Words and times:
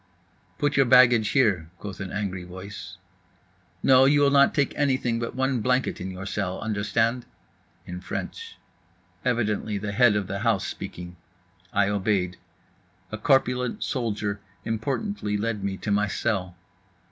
"Put 0.57 0.77
your 0.77 0.87
baggage 0.87 1.29
in 1.29 1.33
here," 1.43 1.69
quoth 1.77 1.99
an 1.99 2.11
angry 2.11 2.43
voice. 2.43 2.97
"No, 3.83 4.05
you 4.05 4.21
will 4.21 4.31
not 4.31 4.51
take 4.55 4.73
anything 4.75 5.19
but 5.19 5.35
one 5.35 5.61
blanket 5.61 6.01
in 6.01 6.09
your 6.09 6.25
cell, 6.25 6.59
understand." 6.59 7.27
In 7.85 8.01
French. 8.01 8.57
Evidently 9.23 9.77
the 9.77 9.91
head 9.91 10.15
of 10.15 10.25
the 10.25 10.39
house 10.39 10.65
speaking. 10.65 11.17
I 11.71 11.87
obeyed. 11.89 12.37
A 13.11 13.17
corpulent 13.19 13.83
soldier 13.83 14.39
importantly 14.65 15.37
lead 15.37 15.63
me 15.63 15.77
to 15.77 15.91
my 15.91 16.07
cell. 16.07 16.55